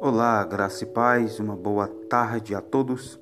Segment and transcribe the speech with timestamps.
[0.00, 3.18] Olá, graça e paz, uma boa tarde a todos.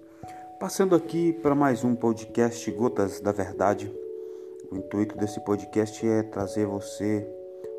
[0.60, 3.90] Passando aqui para mais um podcast Gotas da Verdade.
[4.70, 7.26] O intuito desse podcast é trazer você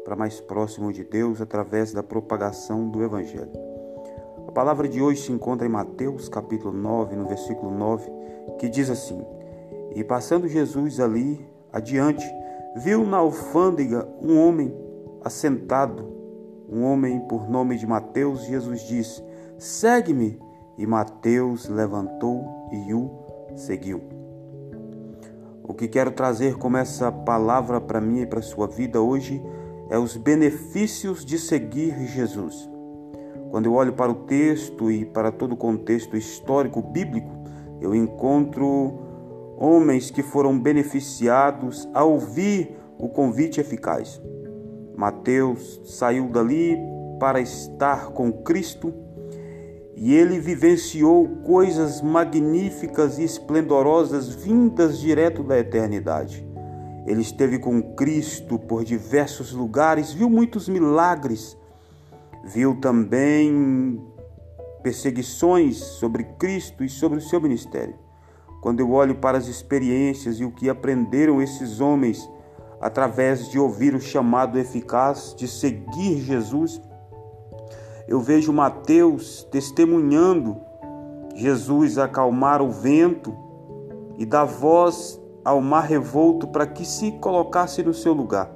[0.03, 3.51] para mais próximo de Deus através da propagação do Evangelho.
[4.47, 8.09] A palavra de hoje se encontra em Mateus capítulo 9, no versículo 9,
[8.57, 9.23] que diz assim:
[9.93, 12.25] E passando Jesus ali adiante,
[12.75, 14.75] viu na alfândega um homem
[15.23, 16.16] assentado
[16.69, 19.23] um homem por nome de Mateus, Jesus disse:
[19.57, 20.39] Segue-me.
[20.77, 23.09] E Mateus levantou e o
[23.55, 23.99] seguiu.
[25.63, 29.41] O que quero trazer como essa palavra para mim e para a sua vida hoje
[29.89, 32.69] é os benefícios de seguir Jesus.
[33.49, 37.31] Quando eu olho para o texto e para todo o contexto histórico bíblico,
[37.81, 38.99] eu encontro
[39.57, 44.21] homens que foram beneficiados ao ouvir o convite eficaz.
[44.97, 46.75] Mateus saiu dali
[47.19, 48.91] para estar com Cristo
[49.95, 56.43] e ele vivenciou coisas magníficas e esplendorosas vindas direto da eternidade.
[57.05, 61.55] Ele esteve com Cristo por diversos lugares, viu muitos milagres,
[62.43, 64.03] viu também
[64.81, 67.95] perseguições sobre Cristo e sobre o seu ministério.
[68.61, 72.27] Quando eu olho para as experiências e o que aprenderam esses homens
[72.79, 76.81] através de ouvir o chamado eficaz de seguir Jesus.
[78.07, 80.57] Eu vejo Mateus testemunhando
[81.35, 83.35] Jesus acalmar o vento
[84.17, 88.51] e dar voz ao mar revolto para que se colocasse no seu lugar.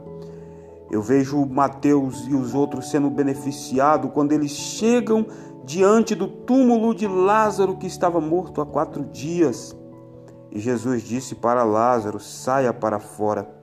[0.90, 5.26] Eu vejo Mateus e os outros sendo beneficiados quando eles chegam
[5.64, 9.76] diante do túmulo de Lázaro que estava morto há quatro dias.
[10.52, 13.61] E Jesus disse para Lázaro: saia para fora.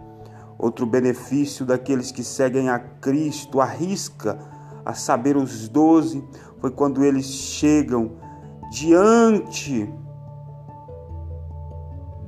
[0.58, 4.38] Outro benefício daqueles que seguem a Cristo, arrisca
[4.84, 6.24] a saber os doze,
[6.58, 8.12] foi quando eles chegam
[8.72, 9.88] diante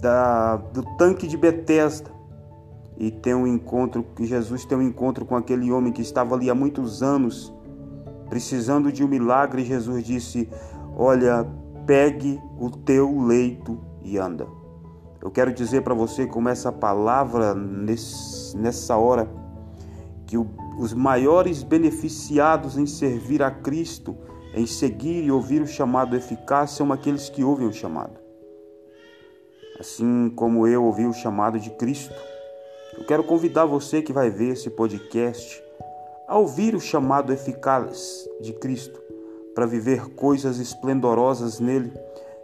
[0.00, 2.10] da, do tanque de Betesda
[2.96, 6.50] e tem um encontro, que Jesus tem um encontro com aquele homem que estava ali
[6.50, 7.52] há muitos anos,
[8.28, 9.64] precisando de um milagre.
[9.64, 10.48] Jesus disse:
[10.94, 11.46] Olha,
[11.86, 14.46] pegue o teu leito e anda.
[15.22, 19.28] Eu quero dizer para você como essa palavra nesse, nessa hora
[20.26, 20.48] que o,
[20.78, 24.16] os maiores beneficiados em servir a Cristo,
[24.54, 28.18] em seguir e ouvir o chamado eficaz são aqueles que ouvem o chamado.
[29.78, 32.14] Assim como eu ouvi o chamado de Cristo,
[32.96, 35.62] eu quero convidar você que vai ver esse podcast
[36.26, 39.00] a ouvir o chamado eficaz de Cristo
[39.54, 41.92] para viver coisas esplendorosas nele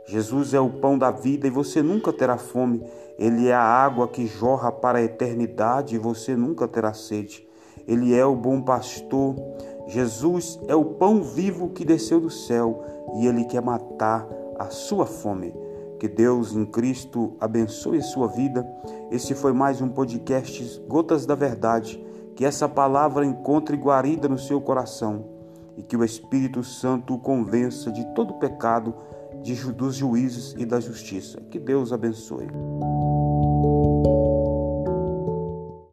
[0.09, 2.83] Jesus é o pão da vida e você nunca terá fome.
[3.19, 7.47] Ele é a água que jorra para a eternidade e você nunca terá sede.
[7.89, 9.35] Ele é o bom pastor.
[9.89, 12.85] Jesus é o pão vivo que desceu do céu
[13.17, 14.29] e ele quer matar
[14.59, 15.53] a sua fome.
[15.99, 18.65] Que Deus em Cristo abençoe a sua vida.
[19.11, 22.01] Esse foi mais um podcast Gotas da Verdade.
[22.37, 25.25] Que essa palavra encontre guarida no seu coração
[25.77, 28.95] e que o Espírito Santo o convença de todo pecado
[29.47, 31.41] de, dos juízes e da justiça.
[31.51, 32.49] Que Deus abençoe.